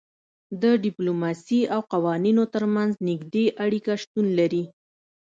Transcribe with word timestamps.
د 0.61 0.63
ډیپلوماسي 0.83 1.61
او 1.73 1.79
قوانینو 1.93 2.43
ترمنځ 2.53 2.91
نږدې 3.09 3.45
اړیکه 3.65 3.93
شتون 4.01 4.25
لري 4.39 4.63